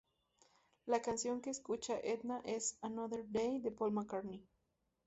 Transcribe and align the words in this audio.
La 0.87 1.03
canción 1.03 1.41
que 1.41 1.51
escucha 1.51 1.99
Edna 2.01 2.41
es 2.43 2.75
"Another 2.81 3.23
Day" 3.29 3.59
de 3.59 3.69
Paul 3.69 3.91
McCartney. 3.91 4.43